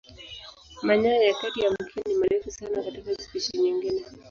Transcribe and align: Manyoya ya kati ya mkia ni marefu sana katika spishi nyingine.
Manyoya 0.85 1.23
ya 1.27 1.33
kati 1.35 1.59
ya 1.61 1.71
mkia 1.71 2.03
ni 2.07 2.13
marefu 2.15 2.51
sana 2.51 2.83
katika 2.83 3.15
spishi 3.23 3.57
nyingine. 3.57 4.03